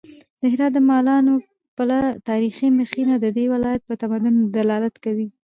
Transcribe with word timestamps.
د 0.39 0.41
هرات 0.51 0.71
د 0.75 0.79
مالان 0.89 1.25
پله 1.77 1.97
تاریخي 2.29 2.67
مخینه 2.79 3.15
د 3.19 3.25
دې 3.37 3.45
ولایت 3.53 3.81
په 3.85 3.93
تمدن 4.01 4.35
دلالت 4.57 4.95
کوي. 5.03 5.27